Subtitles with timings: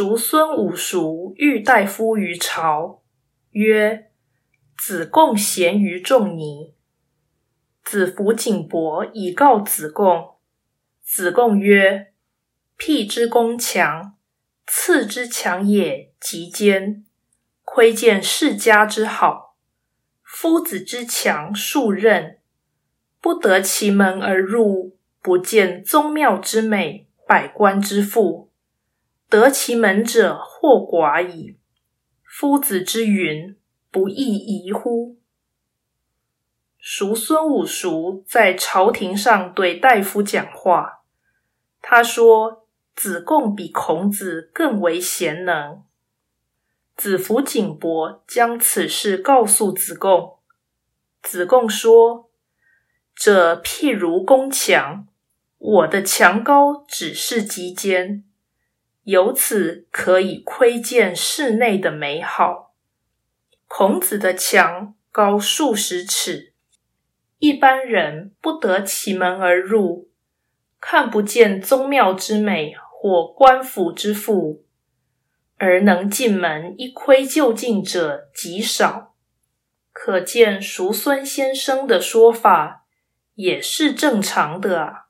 [0.00, 3.02] 叔孙武叔欲大夫于朝，
[3.50, 4.10] 曰
[4.78, 6.74] ：“子贡贤于仲尼。”
[7.84, 10.36] 子服景伯以告子贡。
[11.02, 12.14] 子贡曰
[12.78, 14.16] ：“辟之攻强，
[14.66, 17.04] 次之强也，及坚。
[17.62, 19.58] 窥见世家之好，
[20.22, 22.38] 夫子之强数任，
[23.20, 28.48] 不得其门而入，不见宗庙之美，百官之富。”
[29.30, 31.56] 得其门者，或寡矣。
[32.24, 33.56] 夫子之云，
[33.88, 35.18] 不亦宜乎？
[36.76, 41.04] 叔孙武叔在朝廷上对大夫讲话，
[41.80, 45.84] 他说：“子贡比孔子更为贤能。”
[46.96, 50.38] 子服景伯将此事告诉子贡，
[51.22, 52.30] 子贡说
[53.14, 55.06] ：“这譬如宫墙，
[55.58, 58.24] 我的墙高只是基间。”
[59.10, 62.76] 由此可以窥见室内的美好。
[63.66, 66.54] 孔子的墙高数十尺，
[67.38, 70.12] 一般人不得其门而入，
[70.80, 74.64] 看不见宗庙之美或官府之富，
[75.56, 79.16] 而能进门一窥究竟者极少。
[79.92, 82.86] 可见叔孙先生的说法
[83.34, 85.06] 也是正常的啊。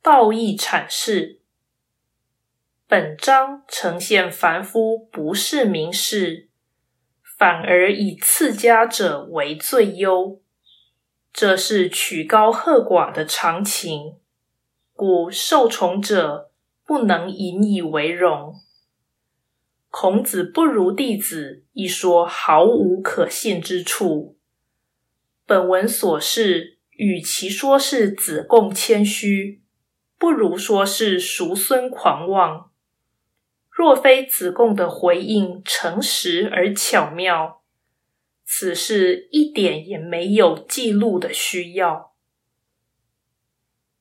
[0.00, 1.39] 道义阐释。
[2.90, 6.48] 本章呈现凡夫不是名士，
[7.38, 10.42] 反而以次家者为最优，
[11.32, 14.16] 这是曲高和寡的常情，
[14.92, 16.50] 故受宠者
[16.84, 18.56] 不能引以为荣。
[19.88, 24.36] 孔子不如弟子一说毫无可信之处。
[25.46, 29.62] 本文所示，与其说是子贡谦虚，
[30.18, 32.69] 不如说是叔孙狂妄。
[33.70, 37.62] 若非子贡的回应诚实而巧妙，
[38.44, 42.09] 此事一点也没有记录的需要。